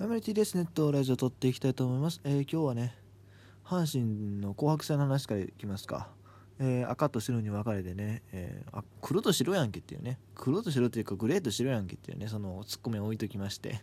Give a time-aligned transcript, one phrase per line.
[0.00, 2.22] ファミリティですネットラジオ撮っていきたいと思います。
[2.24, 2.96] えー今日はね、
[3.62, 6.08] 阪神の紅白戦の話からいきますか。
[6.58, 13.78] えー赤と白に分かれてね、えーあ黒と白やんけっていうね、黒と白っていうかグレーと白やんけっていうね、そのツッコミを置いときまして。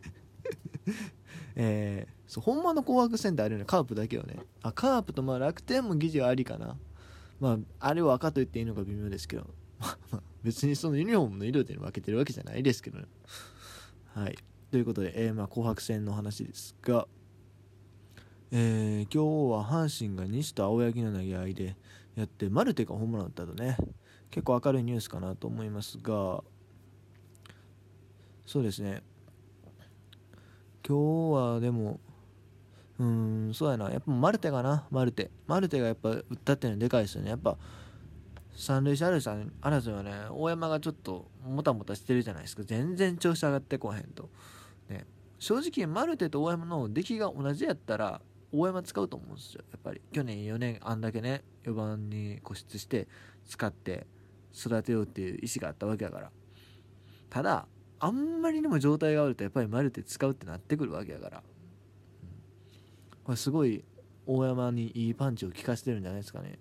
[1.55, 4.37] えーそう本間の紅白戦ってあるよね、カープだけよね。
[4.63, 6.77] あ、カープとまあ楽天も議事はありかな。
[7.39, 9.45] まあ、あれを赤と言っていいのか微妙ですけど、
[10.41, 13.05] 別にそのユニフォームの色で分けてるわけじゃないですけどね。
[14.15, 14.37] はい。
[14.71, 17.07] ということで、えーまあ、紅白戦の話ですが、
[18.51, 21.77] えー今日は阪神が西と青柳の投げ合いで
[22.15, 23.77] やってマルテがホームラン打ったとね
[24.29, 26.43] 結構明るいニュースかなと思いますが
[28.45, 29.03] そうですね。
[30.87, 31.99] 今日はでも
[32.99, 33.89] うーんそうやな。
[33.89, 35.31] やっぱマルテかなマルテ。
[35.45, 37.29] マルテがやっぱ打ったっていうのはでかいですよね。
[37.29, 37.57] やっぱ
[38.57, 42.63] 三塁手争い争いはね大山がちょっともたもたしてるじゃないですか。
[42.65, 44.29] 全然調子上がってこへんと。
[44.89, 45.05] ね。
[45.37, 48.19] 正直マルテと大山の出来が同じやったら
[48.51, 49.63] 大山使うと思うんですよ。
[49.71, 50.01] やっぱり。
[50.11, 53.07] 去年4年あんだけね4番に固執して
[53.45, 54.07] 使って
[54.51, 56.31] 育てようっていう意思があったわけだから。
[57.29, 57.67] ただ
[57.99, 61.43] あんまりにも状態が悪いとやっぱりマルテ使うってなってくるわけやから、
[62.23, 62.29] うん。
[63.23, 63.83] これすごい
[64.25, 66.57] 大山にいいパンチを効かせてるんじゃないですかね。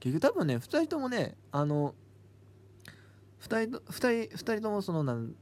[0.00, 1.94] 結局多分ね2人ともねあの
[3.42, 5.34] 2人 ,2 人二人ともそのなん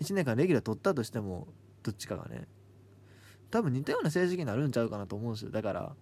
[0.00, 1.48] 1年間レギュラー取ったとしても
[1.82, 2.46] どっちかがね
[3.50, 5.50] 多分似たような成績になるんちゃうかなと思うんですよ。
[5.50, 5.94] だから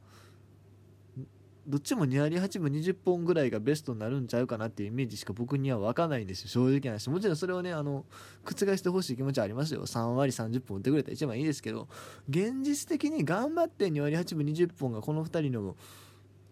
[1.66, 6.48] どっちも2割8分20本ぐらいがベストになるんちゃうかなっていうイメージしか僕には分かないんですよ。
[6.48, 7.08] 正直な話。
[7.08, 8.04] もちろんそれをねあの
[8.44, 9.86] 覆してほしい気持ちはありますよ。
[9.86, 11.88] 3割30本打ってくれたら一番いいですけど
[12.28, 15.76] 現実的に頑張って2割8分20本がこの2人の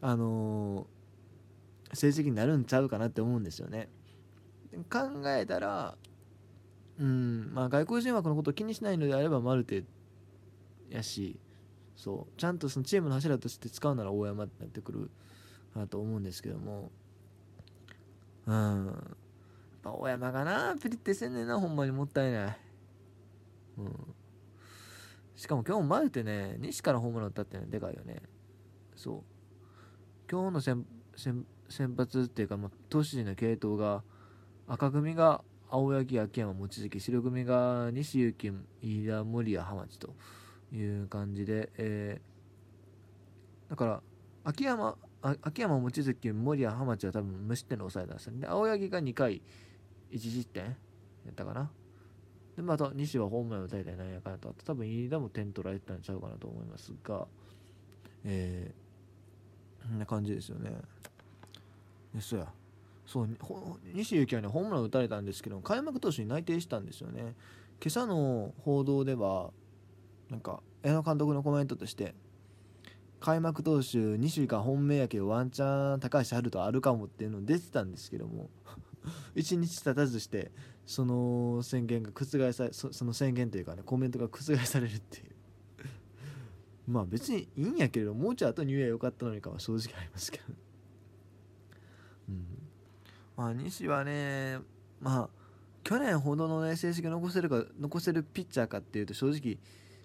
[0.00, 1.02] あのー
[1.93, 3.89] 成績になるんちゃうかなって思うんですよね。
[4.91, 5.97] 考えたら
[6.98, 9.85] うんまあ外国人枠のことを気にしないのであればマルテ
[10.89, 11.39] やし
[11.97, 15.11] そうちゃんとそのチームの柱として使うなら大山ってなってくる
[15.75, 16.91] かなと思うんですけども。
[18.47, 18.95] うんやっ
[19.83, 22.58] ぱ大山がなピリってせんねんなほんまにもったいない。
[23.79, 24.14] うん。
[25.36, 28.23] しかも今日もマルテね西からホームラン打ったってのはでかいよね。
[28.97, 29.23] そう。
[30.31, 30.85] 今日の先
[31.17, 34.02] 先先発っていうか、まあ、投手陣の系統が
[34.68, 40.14] 赤組が青柳、秋山、望月白組が西勇輝、飯田、森谷、浜地と
[40.72, 42.33] いう感じで、えー
[43.72, 44.02] だから
[44.44, 48.40] 秋山、秋山、望月、森谷、浜地は多分無失点で抑えたんですね。
[48.40, 49.40] で青柳が2回
[50.10, 50.70] 1失点や
[51.30, 51.70] ったかな。
[52.54, 57.27] で、また西はホームラン打たれたりなんやかなとあって、多分飯田も点取られてたんちゃうかなと思いますが、
[58.24, 60.70] えー、こんな感じですよね。
[62.14, 62.52] でそうや。
[63.06, 63.28] そう
[63.92, 67.34] 西勇輝はねホームラン打たれたんですけど開幕投手に内定したんですよね。
[67.83, 69.50] 今朝の報道では
[70.30, 72.14] なんか矢野監督のコメントとして
[73.20, 78.51] 開幕投手西が本命やけどワンチャン高橋遥人あるかもっていうの出てたんですけども
[79.34, 80.51] 一日経たずして
[80.86, 85.24] その宣言が覆されそその宣言というかねコメントが覆されるっていう。
[86.90, 90.45] まあ別にいいんやけれどもうちょい後に言えばよかったのにかは正直ありますけど
[93.37, 94.59] まあ、西はね、
[95.01, 95.29] まあ、
[95.83, 99.59] 去年ほどの、ね、成績を残せるか残せるピッチャーかっていうと正直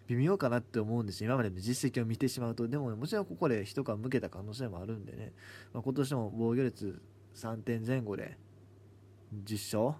[0.07, 2.67] 微妙かなって思うんです今までの実績を見てしまうと。
[2.67, 5.33] でも、もちろんここで一皮向けた可能性もあるんでね、
[5.73, 7.01] まあ、今年も防御率
[7.35, 8.37] 3点前後で
[9.43, 9.99] 10勝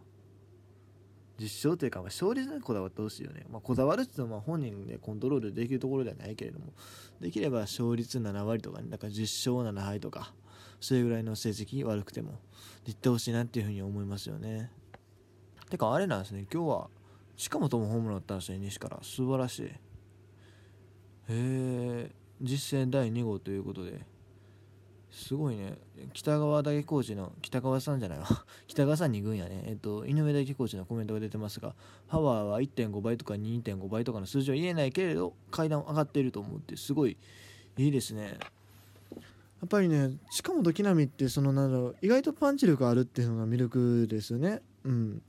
[1.38, 6.74] 10勝というか、まあ、勝率にこだわってほしいよね、まあ、こだわるっていうのはま本人でコントロールできるところではないけれども。
[7.20, 9.22] できれば勝率7割とかねだから10
[9.62, 10.34] 勝7敗とか。
[10.80, 12.40] それぐらいの成績悪くても
[12.88, 14.72] いってほしいなっていうふうに思いますよね。
[15.70, 16.46] てかあれなんですね。
[16.52, 16.90] 今日は
[17.36, 19.00] 近本もホームラン打ったんですね西から。
[19.02, 19.64] 素晴らしい。
[19.66, 19.70] へ
[21.30, 22.12] え
[22.42, 24.06] 実戦第2号ということで。
[25.12, 25.78] すごいね。
[26.14, 28.28] 北川大コーチの北川さんじゃないわ。
[28.68, 29.64] 北川さん2軍やね。
[29.66, 31.76] えっと井上大コーチのコメントが出てますが
[32.08, 37.18] パワーは1.5倍とか2.5倍とかの数字は言えないけれど階段上がっていると思ってすごい
[37.78, 38.38] いいですね。
[39.66, 44.62] っぱりね近本木浪ってそのなんだろう意外とパンチ力あるっていうのが魅力ですよね。
[44.84, 45.22] うん、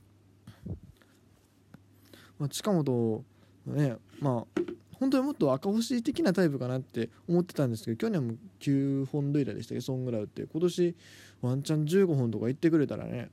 [2.37, 3.25] まあ、近本
[3.65, 4.61] ねまあ
[4.93, 9.75] 本当にもっと赤星的なタイプかなって思ってたんですけど去年も9本塁打でしたけ？
[9.75, 10.95] どそんぐらい打って今年
[11.41, 13.29] ワンチャン15本とかいってくれたらね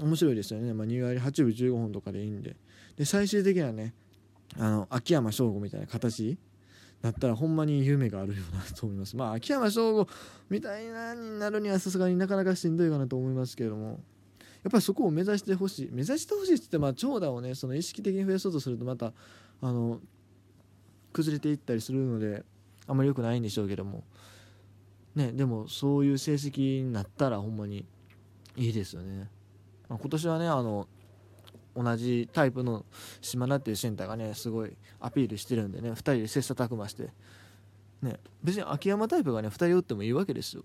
[0.00, 2.56] 面白いですよね、まあ、2割8分15本とかでいいんで。
[2.96, 3.94] で最終的にはね
[4.56, 6.38] あの秋山翔吾みたいな形
[7.02, 9.16] だったらほんまに夢があるよなと思います。
[9.16, 10.08] まあ秋山翔吾
[10.50, 14.00] みたいなになるにはさすがになかなかしんどいかなと思いますけれども。
[14.64, 15.88] やっぱりそこを目指してほしい。
[15.92, 19.12] 目指してほしいって言ってまあ長打をねその意識的に増やそうとするとまた
[19.60, 20.00] あの
[21.12, 22.44] 崩れていったりするので
[22.86, 24.04] あんまり良くないんでしょうけども。
[25.14, 27.86] ねでもそういう成績になったらほんまに
[28.56, 29.28] いいですよね、
[29.88, 30.86] まあ、今年はねあの
[31.74, 32.84] 同じタイプの
[33.20, 37.10] 島田っていうセンターがねすごいアピールしてるんでね2人で切磋琢磨して。
[38.00, 40.64] ね別に秋山タイプがね2人打ってもいいわけですよ。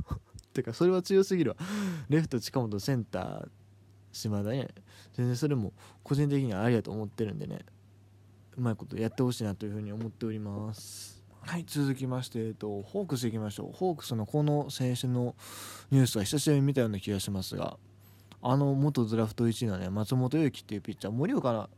[0.52, 1.56] てかそれは強すぎるわ。
[2.08, 3.48] レフト近本センター
[4.12, 4.68] 島田ね。
[5.12, 5.72] 全然それも
[6.02, 7.64] 個人的にはありだと思ってるんでね。
[8.56, 11.24] うまいことやってほしいなというふうに思っております。
[11.40, 13.76] はい続きまして、えっと、ホークスいきましょう。
[13.76, 15.34] ホークスのこの選手の
[15.90, 17.76] ニュースは久しぶりに見たような気がしますが。
[18.46, 21.70] あの元ドラフト1位のね松本裕樹っていうピッチャー盛岡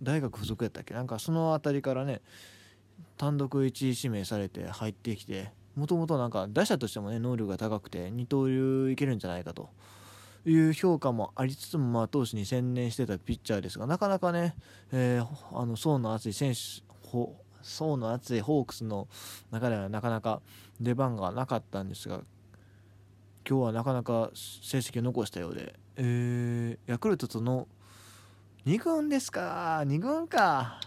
[0.00, 0.94] 大学附属やったっけ？
[0.94, 2.20] なんかその辺りからね
[3.16, 9.70] 単独1位指名されて入ってきてもともとなんか打者としてもね能力が高くて二刀流いけるんじゃないかと。
[10.46, 14.54] いう評価もありつつも、まあ、投手に専念してたピッチャーですがなかなかね、
[14.92, 16.58] えー、あの層の厚い選手
[17.60, 19.08] 層の厚いホークスの
[19.50, 20.40] 中ではなかなか
[20.80, 22.20] 出番がなかったんですが
[23.48, 27.66] 今日はなかなか成績を残したようで、えー、ヤクルトとの
[28.66, 30.78] 2軍ですか？2軍か。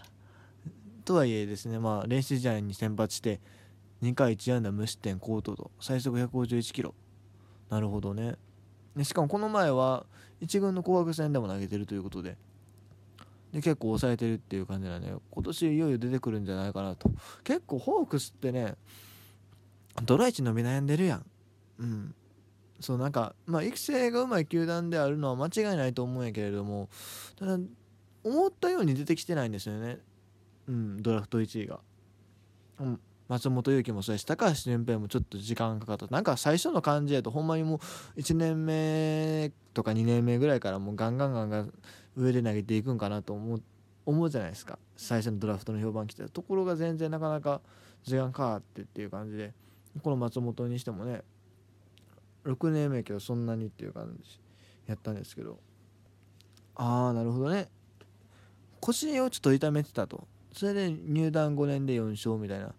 [1.04, 3.40] とはいえですね、まあ、練習試合に先発して
[4.00, 6.94] 2回1安打無失点高投と最速151キロ。
[7.68, 8.36] なるほどね。
[8.94, 10.06] でしかもこの前は
[10.40, 12.36] 1軍の紅白戦でも投げてるということで
[13.52, 17.10] で結構抑えてるっていう感じなんで今年いよいよ出てくるんじゃないかなと。
[17.42, 18.76] 結構ホークスってね
[20.04, 21.26] ドラ1伸び悩んでるやん。
[21.80, 22.14] うん。
[22.82, 26.88] そうなんかまあ育成がうまい球団であるのは間違いないと思うんやけれども
[27.36, 27.58] ただ
[28.24, 29.98] 思ったように出てきてないんですよね。
[30.68, 31.80] うんドラフト1位が、
[32.80, 36.06] うん、松本裕樹もそうやし高橋純平もちょっと時間かかった。
[36.06, 37.76] なんか最初の感じやとほんまにも
[38.16, 41.72] う1年目とか2年目ぐらいからもうガンガンガンガン
[42.16, 43.62] 上で投げていくんかなと思う
[44.04, 44.78] 思うじゃないですか。
[44.96, 47.60] 最初のドラフトの評判来たところが全然なかなか
[48.04, 49.52] 時間かかってっていう感じで
[50.02, 51.22] この松本にしてもね
[52.44, 54.40] 6年目やけどそんなにっていう感じ
[54.86, 55.58] やったんですけど。
[56.74, 57.68] ああなるほどね。
[58.80, 60.26] 腰をちょっと痛めてたと。
[60.52, 62.74] それで入団5年で4勝みたいな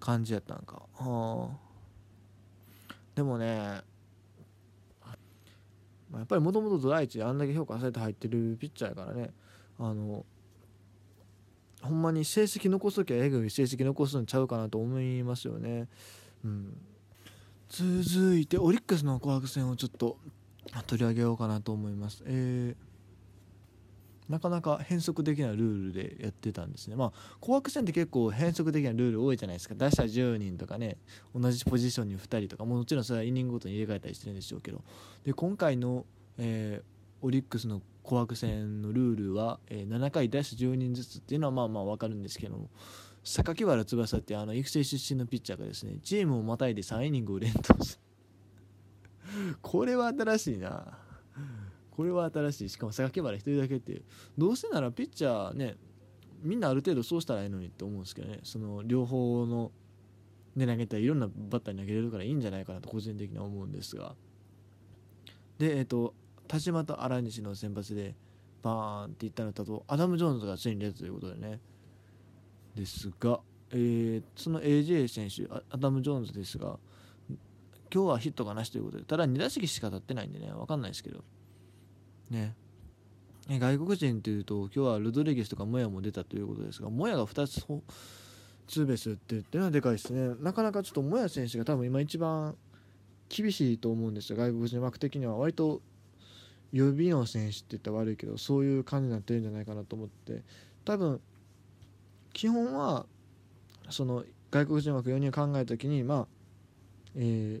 [0.00, 0.82] 感じやったんか。
[0.94, 1.68] はあ
[3.14, 3.82] でもね
[6.14, 9.30] やっぱりもともとドライチあんだけ評価されて入ってるピッチャーやからね。
[9.78, 10.24] あの
[11.82, 15.88] ほんまに成績残す時はえぐい成績残すんちゃうかなと思いますよね。
[16.44, 16.76] うん、
[17.68, 20.18] 続いてオリックスの紅白戦をちょっと
[20.86, 22.22] 取り上げようかなと思います。
[22.26, 22.88] えー
[24.28, 26.96] なかなか変則的なルールでやってたんですね。
[26.96, 29.74] まあ、紅白戦って結構変則的なルール多いじゃないですか。
[29.74, 30.98] 打者10人とかね、
[31.34, 34.82] 同じポジションに2人とか、もちろんそれはイニングごとに入れ替えたりしてるんでしょうけど、
[35.24, 36.04] で今回の、
[36.36, 42.68] えー、オリックスの紅白戦のルールは、えー、7回打者10人ずつっていうのはまあまあ分かるんですけども、
[43.28, 49.56] 榊原翼ってあの育成出身のピッチャーがですね、チームをまたいで3イニングを連投する。
[49.60, 50.98] これは新しいな。
[51.90, 52.68] これは新しい。
[52.70, 54.04] しかも榊原1人だけっていう。
[54.38, 55.76] どうせならピッチャーね
[56.42, 58.40] みんなある程度そうしたらいいのにって思うんですけどね。
[58.44, 59.72] その両方の
[60.56, 64.16] で投げたらいろんなバッターに投げれるからいいんじゃないかなと個人的には思うんですが。
[65.58, 66.14] でえっ、ー、と
[66.46, 68.14] 田島と荒西の先発で
[68.62, 71.60] バーンっていったのだとアダム・ジョーンズがついに出たということでね。
[72.78, 73.40] ですが、
[73.72, 76.78] えー、その AJ 選手アダム・ジョーンズですが
[77.92, 81.24] 今日はヒットがなしということでただ2打席しか立ってないんでね分かんないですけど。
[82.30, 82.54] ね。
[83.48, 87.64] 外国人というと今日はロドリゲスとかモヤも出たということですがモヤが2つ
[88.66, 90.34] ツーベースって言ってのはでかいですね。
[90.40, 92.54] なかなかちょっとモヤ選手が多分今一番
[93.30, 95.36] 厳しいと思うんですよ外国人枠的には。
[95.36, 95.80] 割と
[96.72, 100.42] 予備の選手って言ったら悪いけどそういう感じになってるんじゃないかなと思って。
[100.84, 101.20] 多分
[102.32, 103.06] 基本は
[103.90, 106.26] その外国人枠4人を考えた時にまあ
[107.14, 107.60] え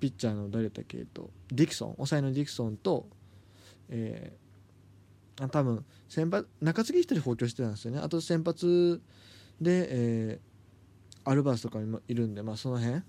[0.00, 3.08] ピッチャーの誰だっけとディクソン抑えのディクソンと
[3.88, 8.00] えー、多分先発中継ぎ1人補強してたんですよね。
[8.00, 9.00] あと先発
[9.60, 13.02] で、えー、アルバースとかもいるんで、まあ、その辺。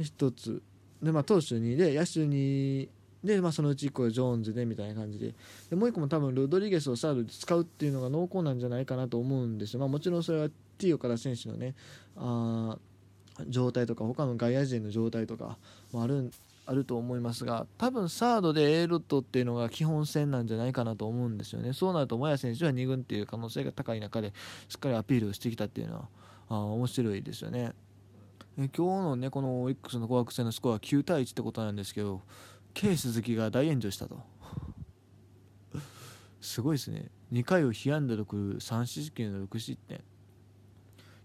[0.00, 0.62] 一つ。
[1.02, 2.88] で、まあ、投手2で野手2
[3.24, 5.34] で、まあ、そのうち1個ジョーンズでみたいな感じで。
[5.70, 11.74] でもう1個も多分ロドリゲスをサードで使うっていうのが濃厚なんじゃないかなと思うんですよ、まあ、もちろんそれはティーオから選手のね
[12.16, 12.76] あ
[13.48, 15.56] 状態とか他の外野陣の状態とか
[15.92, 16.30] もある
[16.66, 21.72] あると思いますが多分サードで A ロットっていうのが基本戦なんじゃないかなと思うんですよね。
[21.74, 24.32] そうなるとモヤ選手は2軍っていう可能性が高い中で
[24.68, 26.08] しっかりアピールをしてきたっていうのは
[26.48, 27.72] あ面白いですよね。
[28.56, 32.22] 今日のねこのオリックスの紅白戦のスコアは9対1ってことなんですけど
[32.74, 34.18] K 鈴木が大炎上したと。
[36.40, 37.10] すごいですね。
[37.32, 40.02] 2回を被安打6、3四死球の6失点。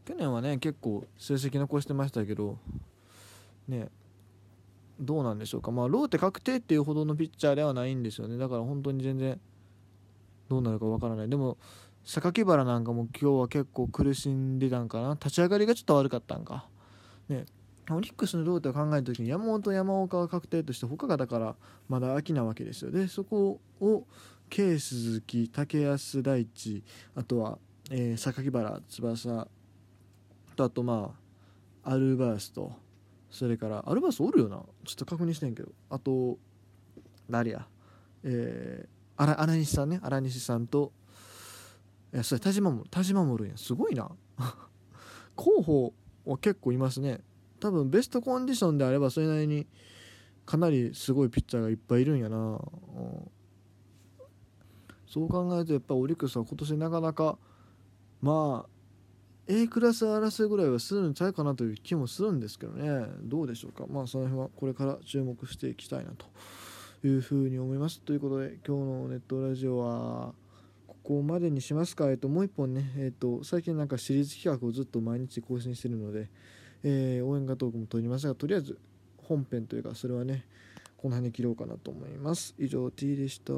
[0.06, 2.58] 去年はね結構成績残してましたけど
[3.68, 3.90] ね
[5.00, 5.72] どうなんでしょうか。
[5.72, 8.38] まあローテ確定っていうほどのピッチャーではないんですよね。
[8.38, 9.40] だから本当に全然
[10.50, 11.30] どうなるかわからない。
[11.30, 11.58] でも
[12.06, 15.14] 榊原なんかも今日は結構苦しんでたんかな。
[15.14, 16.68] 立ち上がりがちょっと悪かったんか。
[17.28, 17.46] ね
[17.96, 21.56] オリックスのローテを考えた時に山本山岡は確定として他がだから
[21.88, 22.92] まだ秋なわけですよ。
[22.92, 24.06] でそこを
[24.50, 26.84] K 鈴木竹安大地
[27.16, 27.60] あとは、
[27.92, 29.48] えー、榊原翼
[30.56, 31.16] とあとま
[31.84, 32.72] あアルバースと
[33.30, 34.58] それからアルバースおるよな？
[34.86, 35.72] ちょっと確認してんけど。
[35.90, 36.38] あと
[37.30, 37.68] 誰や？
[38.24, 40.00] えー、荒荒西さんね。
[40.02, 40.92] 荒西さんと
[42.14, 43.58] いやそれ田島も田島もおるんや。
[43.58, 44.10] すごいな
[45.36, 45.94] 候補
[46.26, 47.22] は結構いますね。
[47.60, 49.68] 多分ベストコンディションであればそれなりに
[50.46, 52.60] かなりすごいピッチャーがいっぱいいるんやな、うん、
[55.08, 57.38] そう考えるとやっぱオリックスは今年なかなか
[58.22, 58.70] まあ
[59.52, 63.08] A クラス争いぐらいはするんちゃうかなという気もするんですけどね。
[63.24, 63.86] どうでしょうか。
[63.90, 66.28] まあその辺はこれから注目していきたいなと
[67.04, 68.00] いうふうに思います。
[68.02, 70.36] ということで今日のネットラジオは
[70.86, 72.12] ここまでにしますか。
[72.12, 76.30] えっともう一本ねえっと最近なんかシリーズ企画をずっと毎日更新してるので
[76.84, 78.78] えー、応援歌トークも撮りましたがとりあえず
[79.18, 80.46] 本編というかそれはね
[80.98, 82.56] この辺に切ろうかなと思います。
[82.60, 83.54] 以上 T でした。